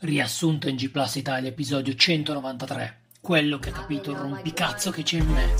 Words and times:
Riassunto 0.00 0.68
in 0.68 0.76
G 0.76 0.90
Plus 0.90 1.16
Italia, 1.16 1.48
episodio 1.48 1.92
193. 1.92 3.00
Quello 3.20 3.58
che 3.58 3.70
ha 3.70 3.72
capito 3.72 4.12
il 4.12 4.16
rompicazzo 4.16 4.92
che 4.92 5.02
c'è 5.02 5.18
in 5.18 5.26
me. 5.26 5.54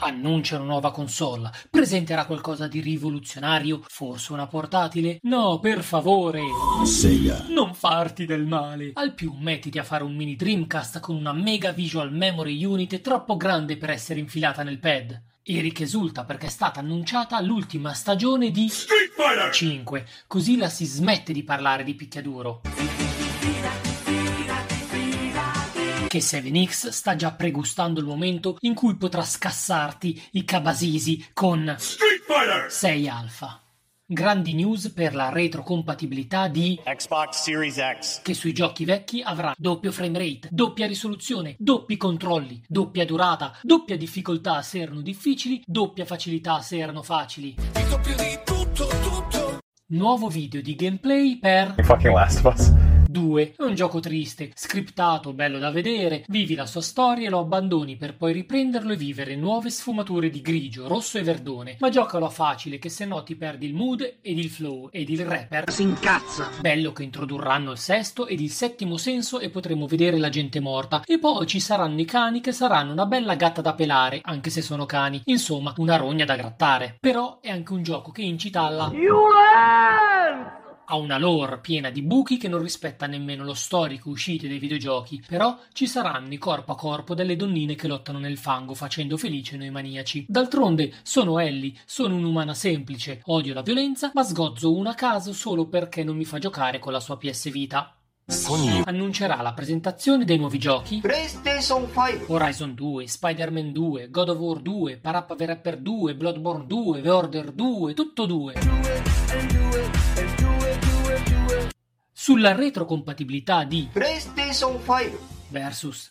Annuncia 0.00 0.56
una 0.56 0.64
nuova 0.64 0.90
console. 0.90 1.50
Presenterà 1.68 2.24
qualcosa 2.24 2.66
di 2.66 2.80
rivoluzionario? 2.80 3.82
Forse 3.88 4.32
una 4.32 4.46
portatile? 4.46 5.18
No, 5.24 5.58
per 5.58 5.82
favore. 5.82 6.40
Sega. 6.86 7.44
Non 7.50 7.74
farti 7.74 8.24
del 8.24 8.46
male. 8.46 8.92
Al 8.94 9.12
più 9.12 9.34
mettiti 9.38 9.78
a 9.78 9.84
fare 9.84 10.02
un 10.02 10.16
mini 10.16 10.34
Dreamcast 10.34 10.98
con 11.00 11.14
una 11.14 11.34
mega 11.34 11.72
visual 11.72 12.10
memory 12.10 12.64
unit 12.64 13.02
troppo 13.02 13.36
grande 13.36 13.76
per 13.76 13.90
essere 13.90 14.18
infilata 14.18 14.62
nel 14.62 14.78
pad. 14.78 15.20
Eric 15.46 15.80
esulta 15.80 16.24
perché 16.24 16.46
è 16.46 16.50
stata 16.50 16.80
annunciata 16.80 17.38
l'ultima 17.42 17.92
stagione 17.92 18.50
di 18.50 18.66
Street 18.70 19.12
Fighter 19.14 19.52
5, 19.52 20.06
così 20.26 20.56
la 20.56 20.70
si 20.70 20.86
smette 20.86 21.34
di 21.34 21.42
parlare 21.42 21.84
di 21.84 21.94
picchiaduro. 21.94 22.62
Che 26.08 26.18
7X 26.18 26.88
sta 26.88 27.14
già 27.14 27.32
pregustando 27.32 28.00
il 28.00 28.06
momento 28.06 28.56
in 28.60 28.72
cui 28.72 28.96
potrà 28.96 29.22
scassarti 29.22 30.28
i 30.32 30.44
cabasisi 30.44 31.28
con 31.34 31.74
Street 31.76 32.22
Fighter 32.24 32.72
6 32.72 33.08
Alpha. 33.08 33.63
Grandi 34.06 34.52
news 34.52 34.92
per 34.92 35.14
la 35.14 35.30
retrocompatibilità 35.30 36.48
di 36.48 36.78
Xbox 36.84 37.40
Series 37.42 37.76
X. 37.76 38.20
che 38.20 38.34
sui 38.34 38.52
giochi 38.52 38.84
vecchi 38.84 39.22
avrà 39.22 39.54
doppio 39.56 39.90
frame 39.92 40.18
rate, 40.18 40.48
doppia 40.50 40.86
risoluzione, 40.86 41.54
doppi 41.58 41.96
controlli, 41.96 42.62
doppia 42.68 43.06
durata, 43.06 43.56
doppia 43.62 43.96
difficoltà 43.96 44.60
se 44.60 44.80
erano 44.80 45.00
difficili, 45.00 45.62
doppia 45.64 46.04
facilità 46.04 46.60
se 46.60 46.76
erano 46.76 47.02
facili. 47.02 47.54
Nuovo 49.86 50.28
video 50.28 50.60
di 50.60 50.74
gameplay 50.74 51.38
per 51.38 51.74
fucking 53.14 53.22
Last 53.22 53.22
of 53.22 53.22
Us. 53.22 53.24
2. 53.24 53.54
È 53.56 53.62
un 53.62 53.74
gioco 53.74 54.00
triste, 54.00 54.50
scriptato, 54.54 55.32
bello 55.32 55.58
da 55.60 55.70
vedere, 55.70 56.24
vivi 56.26 56.56
la 56.56 56.66
sua 56.66 56.80
storia 56.80 57.28
e 57.28 57.30
lo 57.30 57.38
abbandoni 57.38 57.96
per 57.96 58.16
poi 58.16 58.32
riprenderlo 58.32 58.92
e 58.92 58.96
vivere 58.96 59.36
nuove 59.36 59.70
sfumature 59.70 60.30
di 60.30 60.40
grigio, 60.40 60.88
rosso 60.88 61.18
e 61.18 61.22
verdone. 61.22 61.76
Ma 61.78 61.90
giocalo 61.90 62.26
a 62.26 62.30
facile 62.30 62.78
che 62.78 62.88
se 62.88 63.04
no 63.04 63.22
ti 63.22 63.36
perdi 63.36 63.66
il 63.66 63.74
mood 63.74 64.16
ed 64.20 64.38
il 64.38 64.50
flow 64.50 64.88
ed 64.90 65.08
il 65.08 65.24
rapper 65.24 65.70
si 65.70 65.82
incazza. 65.82 66.50
Bello 66.60 66.92
che 66.92 67.04
introdurranno 67.04 67.70
il 67.70 67.78
sesto 67.78 68.26
ed 68.26 68.40
il 68.40 68.50
settimo 68.50 68.96
senso 68.96 69.38
e 69.38 69.48
potremo 69.48 69.86
vedere 69.86 70.18
la 70.18 70.28
gente 70.28 70.58
morta. 70.58 71.02
E 71.06 71.18
poi 71.18 71.46
ci 71.46 71.60
saranno 71.60 72.00
i 72.00 72.04
cani 72.04 72.40
che 72.40 72.52
saranno 72.52 72.92
una 72.92 73.06
bella 73.06 73.36
gatta 73.36 73.60
da 73.60 73.74
pelare, 73.74 74.20
anche 74.24 74.50
se 74.50 74.60
sono 74.60 74.86
cani. 74.86 75.22
Insomma, 75.26 75.72
una 75.76 75.96
rogna 75.96 76.24
da 76.24 76.34
grattare. 76.34 76.96
Però 76.98 77.38
è 77.40 77.50
anche 77.50 77.72
un 77.72 77.82
gioco 77.82 78.10
che 78.10 78.22
incita 78.22 78.62
alla 78.62 78.90
ha 80.86 80.96
una 80.96 81.18
lore 81.18 81.58
piena 81.60 81.90
di 81.90 82.02
buchi 82.02 82.36
che 82.36 82.48
non 82.48 82.62
rispetta 82.62 83.06
nemmeno 83.06 83.44
lo 83.44 83.54
storico 83.54 84.10
uscite 84.10 84.48
dei 84.48 84.58
videogiochi, 84.58 85.22
però 85.26 85.58
ci 85.72 85.86
saranno 85.86 86.32
i 86.32 86.38
corpo 86.38 86.72
a 86.72 86.76
corpo 86.76 87.14
delle 87.14 87.36
donnine 87.36 87.74
che 87.74 87.88
lottano 87.88 88.18
nel 88.18 88.38
fango 88.38 88.74
facendo 88.74 89.16
felice 89.16 89.56
noi 89.56 89.70
maniaci. 89.70 90.26
D'altronde 90.28 90.94
sono 91.02 91.38
Ellie, 91.38 91.74
sono 91.84 92.16
un'umana 92.16 92.54
semplice, 92.54 93.20
odio 93.24 93.54
la 93.54 93.62
violenza, 93.62 94.10
ma 94.14 94.22
sgozzo 94.22 94.74
una 94.74 94.90
a 94.90 94.94
caso 94.94 95.32
solo 95.32 95.66
perché 95.66 96.04
non 96.04 96.16
mi 96.16 96.24
fa 96.24 96.38
giocare 96.38 96.78
con 96.78 96.92
la 96.92 97.00
sua 97.00 97.16
PS 97.16 97.50
Vita. 97.50 97.96
Annuncerà 98.84 99.42
la 99.42 99.52
presentazione 99.52 100.24
dei 100.24 100.38
nuovi 100.38 100.58
giochi 100.58 101.00
PlayStation 101.00 101.86
5 101.86 102.24
Horizon 102.28 102.72
2, 102.72 103.06
Spider-Man 103.06 103.70
2, 103.70 104.08
God 104.08 104.28
of 104.30 104.38
War 104.38 104.60
2, 104.60 104.96
Parappa 104.96 105.34
the 105.34 105.44
Rapper 105.44 105.76
2, 105.76 106.14
Bloodborne 106.14 106.64
2, 106.66 107.02
The 107.02 107.10
Order 107.10 107.52
2, 107.52 107.92
tutto 107.92 108.24
2. 108.24 108.54
Sulla 112.24 112.54
retrocompatibilità 112.54 113.64
di 113.64 113.86
PlayStation 113.92 114.78
5 114.78 115.18
versus 115.50 116.08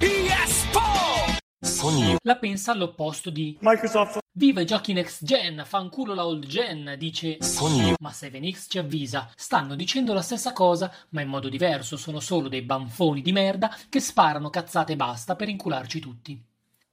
la 2.21 2.35
pensa 2.35 2.71
all'opposto 2.71 3.31
di 3.31 3.57
Microsoft. 3.61 4.19
Viva 4.31 4.61
i 4.61 4.65
giochi 4.67 4.93
next 4.93 5.25
gen, 5.25 5.63
fanculo 5.65 6.13
la 6.13 6.27
old 6.27 6.45
gen, 6.45 6.93
dice 6.99 7.39
Ma 7.97 8.11
7X 8.11 8.65
ci 8.69 8.77
avvisa, 8.77 9.27
stanno 9.35 9.73
dicendo 9.73 10.13
la 10.13 10.21
stessa 10.21 10.53
cosa, 10.53 10.93
ma 11.09 11.21
in 11.21 11.29
modo 11.29 11.49
diverso, 11.49 11.97
sono 11.97 12.19
solo 12.19 12.47
dei 12.47 12.61
banfoni 12.61 13.23
di 13.23 13.31
merda 13.31 13.75
che 13.89 13.99
sparano 13.99 14.51
cazzate 14.51 14.93
e 14.93 14.95
basta 14.95 15.35
per 15.35 15.49
incularci 15.49 15.99
tutti. 15.99 16.39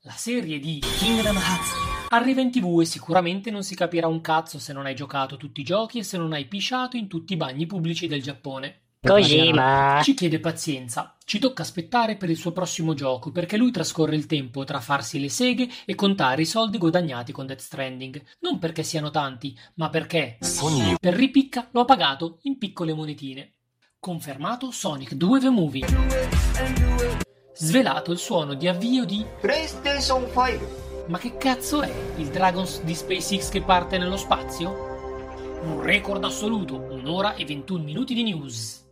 La 0.04 0.12
serie 0.12 0.58
di 0.58 0.78
Kingdom 0.96 1.36
Hearts 1.36 1.72
arriva 2.08 2.40
in 2.40 2.50
tv 2.50 2.80
e 2.80 2.86
sicuramente 2.86 3.50
non 3.50 3.64
si 3.64 3.74
capirà 3.74 4.06
un 4.06 4.22
cazzo 4.22 4.58
se 4.58 4.72
non 4.72 4.86
hai 4.86 4.94
giocato 4.94 5.36
tutti 5.36 5.60
i 5.60 5.64
giochi 5.64 5.98
e 5.98 6.04
se 6.04 6.16
non 6.16 6.32
hai 6.32 6.46
pisciato 6.46 6.96
in 6.96 7.06
tutti 7.06 7.34
i 7.34 7.36
bagni 7.36 7.66
pubblici 7.66 8.06
del 8.06 8.22
Giappone. 8.22 8.79
Kojima. 9.02 10.00
Ci 10.02 10.12
chiede 10.12 10.40
pazienza. 10.40 11.16
Ci 11.24 11.38
tocca 11.38 11.62
aspettare 11.62 12.16
per 12.16 12.28
il 12.28 12.36
suo 12.36 12.52
prossimo 12.52 12.92
gioco 12.92 13.30
perché 13.30 13.56
lui 13.56 13.70
trascorre 13.70 14.14
il 14.14 14.26
tempo 14.26 14.64
tra 14.64 14.78
farsi 14.80 15.18
le 15.18 15.30
seghe 15.30 15.68
e 15.86 15.94
contare 15.94 16.42
i 16.42 16.46
soldi 16.46 16.76
guadagnati 16.76 17.32
con 17.32 17.46
Death 17.46 17.60
Stranding. 17.60 18.22
Non 18.40 18.58
perché 18.58 18.82
siano 18.82 19.08
tanti, 19.08 19.58
ma 19.76 19.88
perché 19.88 20.36
per 21.00 21.14
ripicca 21.14 21.68
lo 21.70 21.80
ha 21.80 21.84
pagato 21.86 22.40
in 22.42 22.58
piccole 22.58 22.92
monetine. 22.92 23.54
Confermato 23.98 24.70
Sonic 24.70 25.14
2 25.14 25.40
The 25.40 25.48
Movie. 25.48 25.86
Svelato 27.54 28.12
il 28.12 28.18
suono 28.18 28.52
di 28.52 28.68
avvio 28.68 29.06
di 29.06 29.24
PlayStation 29.40 30.24
5 30.26 30.88
ma 31.06 31.18
che 31.18 31.36
cazzo 31.38 31.80
è? 31.80 31.92
Il 32.18 32.28
Dragons 32.28 32.82
di 32.82 32.94
SpaceX 32.94 33.48
che 33.48 33.62
parte 33.62 33.98
nello 33.98 34.16
spazio? 34.16 34.70
Un 35.62 35.80
record 35.82 36.22
assoluto, 36.22 36.76
un'ora 36.76 37.34
e 37.34 37.44
21 37.44 37.82
minuti 37.82 38.14
di 38.14 38.22
news. 38.22 38.89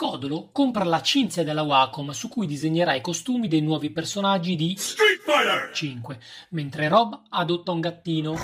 Codolo 0.00 0.48
compra 0.50 0.82
la 0.84 1.02
cinzia 1.02 1.44
della 1.44 1.60
Wacom 1.60 2.12
su 2.12 2.30
cui 2.30 2.46
disegnerà 2.46 2.94
i 2.94 3.02
costumi 3.02 3.48
dei 3.48 3.60
nuovi 3.60 3.90
personaggi 3.90 4.56
di 4.56 4.74
Street 4.74 5.20
Fighter 5.20 5.70
5, 5.74 6.18
mentre 6.52 6.88
Rob 6.88 7.20
adotta 7.28 7.70
un 7.70 7.80
gattino. 7.80 8.34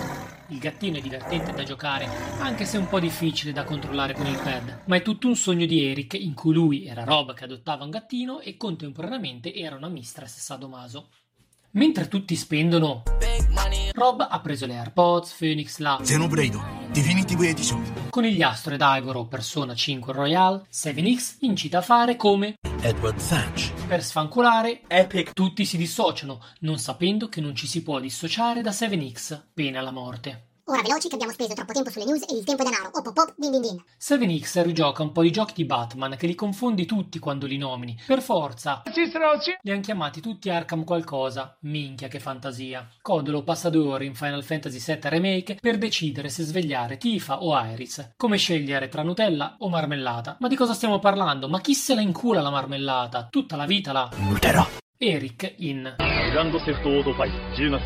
Il 0.48 0.58
gattino 0.58 0.98
è 0.98 1.00
divertente 1.00 1.52
da 1.52 1.62
giocare, 1.62 2.06
anche 2.40 2.66
se 2.66 2.76
un 2.76 2.86
po' 2.88 3.00
difficile 3.00 3.52
da 3.52 3.64
controllare 3.64 4.12
con 4.12 4.26
il 4.26 4.36
pad, 4.36 4.82
ma 4.84 4.96
è 4.96 5.00
tutto 5.00 5.28
un 5.28 5.34
sogno 5.34 5.64
di 5.64 5.82
Eric 5.82 6.12
in 6.20 6.34
cui 6.34 6.52
lui 6.52 6.84
era 6.84 7.04
Rob 7.04 7.32
che 7.32 7.44
adottava 7.44 7.84
un 7.84 7.90
gattino 7.90 8.40
e 8.40 8.58
contemporaneamente 8.58 9.54
era 9.54 9.76
una 9.76 9.88
mistress 9.88 10.36
sadomaso. 10.36 11.08
Mentre 11.76 12.08
tutti 12.08 12.36
spendono, 12.36 13.02
Rob 13.92 14.26
ha 14.30 14.40
preso 14.40 14.64
le 14.64 14.78
AirPods, 14.78 15.34
Phoenix, 15.34 15.76
la 15.76 15.98
Xenobredo, 16.00 16.64
Definitive 16.90 17.50
Edition, 17.50 18.08
Conigliastro 18.08 18.72
ed 18.72 18.80
Agoro, 18.80 19.26
Persona 19.26 19.74
5 19.74 20.10
Royal, 20.14 20.66
7X 20.72 21.36
incita 21.40 21.78
a 21.78 21.82
fare 21.82 22.16
come 22.16 22.54
Edward 22.80 23.22
Thatch. 23.22 23.72
Per 23.86 24.02
sfanculare, 24.02 24.84
Epic 24.86 25.34
tutti 25.34 25.66
si 25.66 25.76
dissociano, 25.76 26.42
non 26.60 26.78
sapendo 26.78 27.28
che 27.28 27.42
non 27.42 27.54
ci 27.54 27.66
si 27.66 27.82
può 27.82 28.00
dissociare 28.00 28.62
da 28.62 28.70
7X, 28.70 29.42
pena 29.52 29.82
la 29.82 29.90
morte. 29.90 30.55
Ora 30.68 30.82
veloci 30.82 31.06
che 31.06 31.14
abbiamo 31.14 31.32
speso 31.32 31.54
troppo 31.54 31.72
tempo 31.72 31.90
sulle 31.90 32.06
news 32.06 32.22
e 32.22 32.36
il 32.36 32.42
tempo 32.42 32.62
è 32.62 32.64
denaro. 32.64 32.90
Op, 32.92 33.06
op, 33.06 33.16
op, 33.16 33.34
din 33.36 33.52
din 33.52 33.60
din. 33.60 33.84
7X 34.00 34.64
rigioca 34.64 35.02
un 35.04 35.12
po' 35.12 35.22
di 35.22 35.30
giochi 35.30 35.52
di 35.54 35.64
Batman 35.64 36.16
che 36.16 36.26
li 36.26 36.34
confondi 36.34 36.84
tutti 36.86 37.20
quando 37.20 37.46
li 37.46 37.56
nomini. 37.56 37.96
Per 38.04 38.20
forza. 38.20 38.82
Li 39.62 39.70
hanno 39.70 39.80
chiamati 39.80 40.20
tutti 40.20 40.50
Arkham 40.50 40.82
qualcosa. 40.82 41.56
Minchia 41.60 42.08
che 42.08 42.18
fantasia. 42.18 42.88
Codolo 43.00 43.44
passa 43.44 43.70
due 43.70 43.86
ore 43.86 44.06
in 44.06 44.16
Final 44.16 44.42
Fantasy 44.42 44.80
VII 44.84 45.08
Remake 45.08 45.58
per 45.60 45.78
decidere 45.78 46.28
se 46.30 46.42
svegliare 46.42 46.96
Tifa 46.96 47.42
o 47.42 47.56
Iris. 47.56 48.14
Come 48.16 48.36
scegliere 48.36 48.88
tra 48.88 49.02
Nutella 49.02 49.54
o 49.60 49.68
marmellata. 49.68 50.36
Ma 50.40 50.48
di 50.48 50.56
cosa 50.56 50.74
stiamo 50.74 50.98
parlando? 50.98 51.48
Ma 51.48 51.60
chi 51.60 51.74
se 51.74 51.94
la 51.94 52.00
incula 52.00 52.40
la 52.40 52.50
marmellata? 52.50 53.28
Tutta 53.30 53.54
la 53.54 53.66
vita 53.66 53.92
la... 53.92 54.08
Muterò. 54.16 54.66
Eric 54.98 55.56
in 55.58 55.94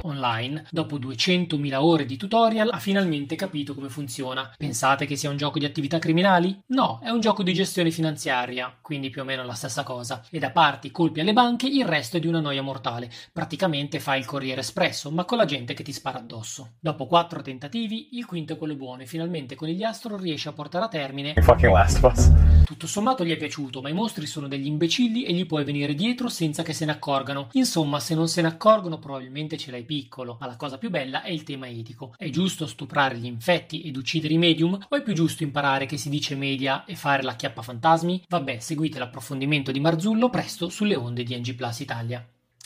Online, 0.03 0.65
dopo 0.71 0.97
200.000 0.97 1.75
ore 1.75 2.05
di 2.05 2.17
tutorial, 2.17 2.71
ha 2.71 2.79
finalmente 2.79 3.35
capito 3.35 3.75
come 3.75 3.89
funziona. 3.89 4.49
Pensate 4.57 5.07
che 5.07 5.17
sia 5.17 5.29
un 5.29 5.37
gioco 5.37 5.59
di 5.59 5.65
attività 5.65 5.99
criminali? 5.99 6.57
No, 6.67 7.01
è 7.03 7.11
un 7.11 7.19
gioco 7.19 7.43
di 7.43 7.53
gestione 7.53 7.91
finanziaria, 7.91 8.73
quindi 8.81 9.11
più 9.11 9.23
o 9.23 9.25
meno 9.25 9.45
la 9.45 9.55
stessa 9.55 9.83
cosa. 9.83 10.25
E 10.31 10.39
da 10.39 10.51
parte 10.51 10.93
colpi 10.93 11.19
alle 11.19 11.33
banche, 11.33 11.67
il 11.67 11.85
resto 11.85 12.17
è 12.17 12.21
di 12.21 12.29
una 12.29 12.39
noia 12.39 12.63
mortale. 12.63 13.11
Praticamente 13.33 13.99
fai 13.99 14.21
il 14.21 14.27
Corriere 14.27 14.61
Espresso, 14.61 15.11
ma 15.11 15.25
con 15.25 15.39
la 15.39 15.47
gente 15.47 15.75
che 15.75 15.83
ti 15.83 15.93
spara 15.93 16.19
addosso. 16.19 16.75
Dopo 16.79 17.07
quattro 17.07 17.43
tentativi, 17.43 18.11
il 18.13 18.25
quinto 18.25 18.53
è 18.53 18.57
quello 18.57 18.77
buono 18.77 19.03
e 19.03 19.07
finalmente 19.07 19.57
con 19.57 19.67
gli 19.67 19.83
astro 19.83 20.17
riesce 20.17 20.49
a 20.49 20.53
portare 20.53 20.85
a 20.85 20.89
termine... 20.89 21.35
fucking 21.41 21.73
last 21.73 22.05
of 22.05 22.13
us. 22.13 22.31
Tutto 22.65 22.87
sommato 22.87 23.25
gli 23.25 23.33
è 23.33 23.37
piaciuto, 23.37 23.81
ma 23.81 23.89
i 23.89 23.95
mostri 23.95 24.27
sono 24.27 24.47
degli 24.47 24.67
imbecilli 24.67 25.25
e 25.25 25.33
gli 25.33 25.45
puoi 25.45 25.65
venire 25.65 25.95
dietro 25.95 26.29
senza 26.29 26.63
che 26.63 26.73
se 26.73 26.85
ne 26.85 26.93
accorga 26.93 26.99
accorgano. 27.01 27.49
Insomma, 27.53 27.99
se 27.99 28.15
non 28.15 28.29
se 28.29 28.43
ne 28.43 28.49
accorgono, 28.49 28.99
probabilmente 28.99 29.57
ce 29.57 29.71
l'hai 29.71 29.85
piccolo. 29.85 30.37
Ma 30.39 30.47
la 30.47 30.57
cosa 30.57 30.77
più 30.77 30.91
bella 30.91 31.23
è 31.23 31.31
il 31.31 31.43
tema 31.43 31.67
etico. 31.67 32.15
È 32.17 32.29
giusto 32.29 32.67
stuprare 32.67 33.17
gli 33.17 33.25
infetti 33.27 33.81
ed 33.83 33.97
uccidere 33.97 34.35
i 34.35 34.39
medium? 34.39 34.79
O 34.89 34.97
è 34.97 35.03
più 35.03 35.15
giusto 35.15 35.43
imparare 35.43 35.87
che 35.87 35.97
si 35.97 36.11
dice 36.11 36.37
media 36.37 36.85
e 36.85 36.95
fare 36.95 37.23
la 37.23 37.35
chiappa 37.35 37.63
fantasmi? 37.63 38.25
Vabbè, 38.29 38.59
seguite 38.59 38.99
l'approfondimento 38.99 39.73
di 39.73 39.81
Marzullo 39.81 40.29
presto 40.29 40.69
sulle 40.69 40.95
onde 40.95 41.23
di 41.23 41.37
NG 41.37 41.55
Plus 41.55 41.81
Italia. 41.81 42.25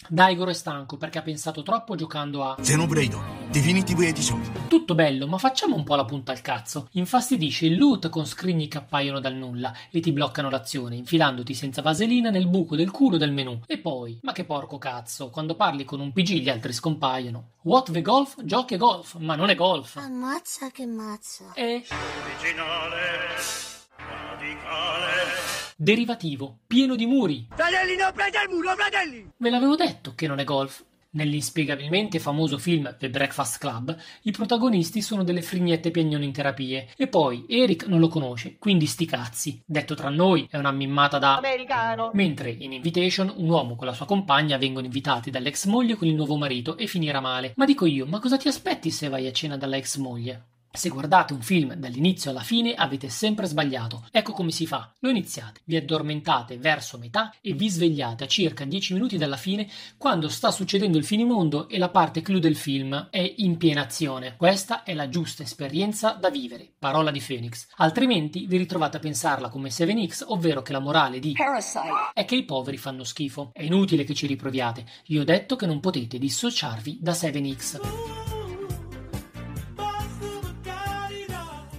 Daigoro 0.08 0.50
è 0.50 0.54
stanco 0.54 0.96
perché 0.96 1.18
ha 1.18 1.22
pensato 1.22 1.62
troppo 1.62 1.94
giocando 1.94 2.44
a 2.44 2.56
Xenoblade 2.60 3.16
Definitive 3.50 4.08
Edition. 4.08 4.40
tutto 4.68 4.94
bello, 4.94 5.26
ma 5.26 5.38
facciamo 5.38 5.76
un 5.76 5.84
po' 5.84 5.94
la 5.94 6.04
punta 6.04 6.32
al 6.32 6.40
cazzo. 6.40 6.88
Infastidisce 6.92 7.66
il 7.66 7.78
loot 7.78 8.08
con 8.08 8.26
scrigni 8.26 8.68
che 8.68 8.78
appaiono 8.78 9.20
dal 9.20 9.34
nulla 9.34 9.72
e 9.90 10.00
ti 10.00 10.12
bloccano 10.12 10.50
l'azione, 10.50 10.96
infilandoti 10.96 11.54
senza 11.54 11.80
vaselina 11.80 12.30
nel 12.30 12.48
buco 12.48 12.76
del 12.76 12.90
culo 12.90 13.16
del 13.16 13.32
menu. 13.32 13.60
E 13.66 13.78
poi, 13.78 14.18
ma 14.22 14.32
che 14.32 14.44
porco 14.44 14.78
cazzo, 14.78 15.30
quando 15.30 15.54
parli 15.54 15.84
con 15.84 16.00
un 16.00 16.12
PG 16.12 16.40
gli 16.40 16.48
altri 16.48 16.72
scompaiono. 16.72 17.52
What 17.62 17.92
the 17.92 18.02
golf? 18.02 18.42
Giochi 18.44 18.76
golf, 18.76 19.16
ma 19.18 19.36
non 19.36 19.48
è 19.48 19.54
golf. 19.54 19.96
Ammazza 19.96 20.70
che 20.70 20.86
mazza. 20.86 21.52
È 21.54 21.82
derivativo, 25.76 26.60
pieno 26.66 26.94
di 26.96 27.06
muri. 27.06 27.46
Fratelli, 27.54 27.96
non 27.96 28.12
prende 28.14 28.38
il 28.42 28.48
muro, 28.48 28.74
fratelli! 28.74 29.30
Ve 29.36 29.50
l'avevo 29.50 29.76
detto 29.76 30.14
che 30.14 30.26
non 30.26 30.38
è 30.38 30.44
golf. 30.44 30.84
Nell'inspiegabilmente 31.10 32.18
famoso 32.18 32.58
film 32.58 32.96
The 32.98 33.08
Breakfast 33.08 33.58
Club, 33.58 33.96
i 34.22 34.32
protagonisti 34.32 35.00
sono 35.00 35.22
delle 35.22 35.42
frignette 35.42 35.92
piagnone 35.92 36.24
in 36.24 36.32
terapie. 36.32 36.88
E 36.96 37.06
poi 37.06 37.44
Eric 37.48 37.86
non 37.86 38.00
lo 38.00 38.08
conosce, 38.08 38.56
quindi 38.58 38.86
sti 38.86 39.06
cazzi. 39.06 39.62
Detto 39.64 39.94
tra 39.94 40.08
noi, 40.08 40.48
è 40.50 40.56
una 40.56 40.72
mimmata 40.72 41.18
da 41.18 41.36
Americano! 41.36 42.10
Mentre 42.14 42.50
in 42.50 42.72
Invitation 42.72 43.32
un 43.36 43.48
uomo 43.48 43.76
con 43.76 43.86
la 43.86 43.92
sua 43.92 44.06
compagna 44.06 44.58
vengono 44.58 44.86
invitati 44.86 45.30
dall'ex 45.30 45.66
moglie 45.66 45.94
con 45.94 46.08
il 46.08 46.14
nuovo 46.14 46.36
marito 46.36 46.76
e 46.76 46.88
finirà 46.88 47.20
male. 47.20 47.52
Ma 47.56 47.64
dico 47.64 47.86
io, 47.86 48.06
ma 48.06 48.18
cosa 48.18 48.36
ti 48.36 48.48
aspetti 48.48 48.90
se 48.90 49.08
vai 49.08 49.28
a 49.28 49.32
cena 49.32 49.56
dalla 49.56 49.76
ex 49.76 49.98
moglie? 49.98 50.53
Se 50.76 50.88
guardate 50.88 51.32
un 51.32 51.40
film 51.40 51.74
dall'inizio 51.74 52.32
alla 52.32 52.40
fine 52.40 52.74
avete 52.74 53.08
sempre 53.08 53.46
sbagliato. 53.46 54.08
Ecco 54.10 54.32
come 54.32 54.50
si 54.50 54.66
fa. 54.66 54.92
Lo 54.98 55.08
iniziate, 55.08 55.60
vi 55.66 55.76
addormentate 55.76 56.58
verso 56.58 56.98
metà 56.98 57.32
e 57.40 57.52
vi 57.52 57.70
svegliate 57.70 58.24
a 58.24 58.26
circa 58.26 58.64
10 58.64 58.94
minuti 58.94 59.16
dalla 59.16 59.36
fine 59.36 59.68
quando 59.96 60.28
sta 60.28 60.50
succedendo 60.50 60.98
il 60.98 61.04
finimondo 61.04 61.68
e 61.68 61.78
la 61.78 61.90
parte 61.90 62.22
clou 62.22 62.40
del 62.40 62.56
film 62.56 63.06
è 63.10 63.34
in 63.36 63.56
piena 63.56 63.82
azione. 63.82 64.34
Questa 64.36 64.82
è 64.82 64.94
la 64.94 65.08
giusta 65.08 65.44
esperienza 65.44 66.10
da 66.10 66.28
vivere. 66.28 66.72
Parola 66.76 67.12
di 67.12 67.22
Phoenix. 67.24 67.68
Altrimenti 67.76 68.46
vi 68.46 68.56
ritrovate 68.56 68.96
a 68.96 69.00
pensarla 69.00 69.50
come 69.50 69.68
7X, 69.68 70.24
ovvero 70.26 70.62
che 70.62 70.72
la 70.72 70.80
morale 70.80 71.20
di 71.20 71.36
è 72.12 72.24
che 72.24 72.34
i 72.34 72.44
poveri 72.44 72.78
fanno 72.78 73.04
schifo. 73.04 73.52
È 73.52 73.62
inutile 73.62 74.02
che 74.02 74.14
ci 74.14 74.26
riproviate. 74.26 74.84
Io 75.06 75.20
ho 75.20 75.24
detto 75.24 75.54
che 75.54 75.66
non 75.66 75.78
potete 75.78 76.18
dissociarvi 76.18 76.98
da 77.00 77.12
7X. 77.12 78.23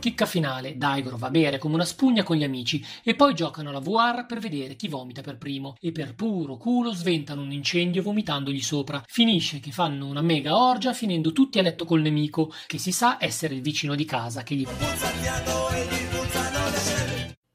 Chicca 0.06 0.28
finale, 0.28 0.78
Daigoro 0.78 1.18
va 1.18 1.26
a 1.26 1.32
bere 1.32 1.58
come 1.58 1.74
una 1.74 1.84
spugna 1.84 2.22
con 2.22 2.36
gli 2.36 2.44
amici 2.44 2.86
e 3.04 3.16
poi 3.16 3.34
giocano 3.34 3.70
alla 3.70 3.80
VR 3.80 4.28
per 4.28 4.38
vedere 4.38 4.76
chi 4.76 4.88
vomita 4.88 5.22
per 5.22 5.40
primo 5.40 5.78
e 5.82 5.92
per 5.92 6.14
puro 6.14 6.58
culo 6.58 6.94
sventano 6.94 7.42
un 7.42 7.52
incendio 7.52 8.04
vomitandogli 8.04 8.62
sopra. 8.62 9.04
Finisce 9.08 9.60
che 9.60 9.72
fanno 9.72 10.06
una 10.06 10.22
mega 10.22 10.56
orgia 10.56 10.94
finendo 10.94 11.32
tutti 11.32 11.58
a 11.58 11.64
letto 11.64 11.86
col 11.86 12.02
nemico 12.02 12.54
che 12.68 12.78
si 12.78 12.92
sa 12.92 13.18
essere 13.20 13.56
il 13.56 13.62
vicino 13.62 13.96
di 13.96 14.06
casa 14.06 14.44
che 14.44 14.54
gli 14.54 14.68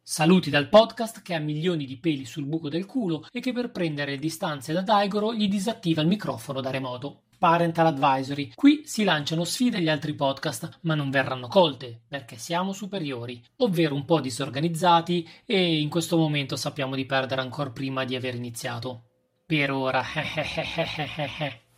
Saluti 0.02 0.50
dal 0.50 0.68
podcast 0.68 1.22
che 1.22 1.34
ha 1.34 1.38
milioni 1.38 1.86
di 1.86 1.98
peli 1.98 2.24
sul 2.24 2.46
buco 2.46 2.68
del 2.68 2.84
culo 2.84 3.28
e 3.30 3.38
che 3.38 3.52
per 3.52 3.70
prendere 3.70 4.18
distanze 4.18 4.72
da 4.72 4.80
Daigoro 4.80 5.32
gli 5.32 5.46
disattiva 5.46 6.02
il 6.02 6.08
microfono 6.08 6.60
da 6.60 6.70
remoto. 6.70 7.26
Parental 7.40 7.86
Advisory. 7.86 8.52
Qui 8.54 8.82
si 8.84 9.02
lanciano 9.02 9.44
sfide 9.44 9.78
agli 9.78 9.88
altri 9.88 10.12
podcast, 10.12 10.80
ma 10.82 10.94
non 10.94 11.08
verranno 11.08 11.48
colte, 11.48 12.02
perché 12.06 12.36
siamo 12.36 12.74
superiori, 12.74 13.42
ovvero 13.60 13.94
un 13.94 14.04
po' 14.04 14.20
disorganizzati 14.20 15.26
e 15.46 15.80
in 15.80 15.88
questo 15.88 16.18
momento 16.18 16.56
sappiamo 16.56 16.94
di 16.94 17.06
perdere 17.06 17.40
ancora 17.40 17.70
prima 17.70 18.04
di 18.04 18.14
aver 18.14 18.34
iniziato. 18.34 19.04
Per 19.46 19.70
ora. 19.70 20.04